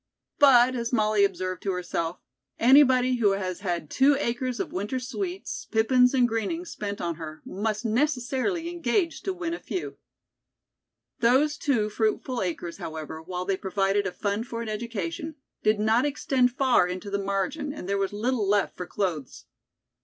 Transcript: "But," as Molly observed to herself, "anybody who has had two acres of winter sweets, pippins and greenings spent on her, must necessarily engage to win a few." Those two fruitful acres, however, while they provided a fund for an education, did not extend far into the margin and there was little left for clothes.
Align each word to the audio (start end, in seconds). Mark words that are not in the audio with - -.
"But," 0.39 0.73
as 0.75 0.91
Molly 0.91 1.23
observed 1.23 1.61
to 1.61 1.73
herself, 1.73 2.17
"anybody 2.57 3.17
who 3.17 3.33
has 3.33 3.59
had 3.59 3.91
two 3.91 4.17
acres 4.19 4.59
of 4.59 4.73
winter 4.73 4.99
sweets, 4.99 5.67
pippins 5.69 6.15
and 6.15 6.27
greenings 6.27 6.71
spent 6.71 6.99
on 6.99 7.17
her, 7.17 7.43
must 7.45 7.85
necessarily 7.85 8.67
engage 8.67 9.21
to 9.21 9.31
win 9.31 9.53
a 9.53 9.59
few." 9.59 9.97
Those 11.19 11.55
two 11.55 11.87
fruitful 11.87 12.41
acres, 12.41 12.77
however, 12.77 13.21
while 13.21 13.45
they 13.45 13.57
provided 13.57 14.07
a 14.07 14.11
fund 14.11 14.47
for 14.47 14.63
an 14.63 14.69
education, 14.69 15.35
did 15.61 15.79
not 15.79 16.03
extend 16.03 16.51
far 16.51 16.87
into 16.87 17.11
the 17.11 17.19
margin 17.21 17.71
and 17.71 17.87
there 17.87 17.99
was 17.99 18.11
little 18.11 18.49
left 18.49 18.75
for 18.75 18.87
clothes. 18.87 19.45